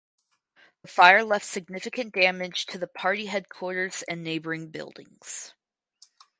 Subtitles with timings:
[0.81, 5.53] The fire left significant damage to the party headquarters and neighboring buildings.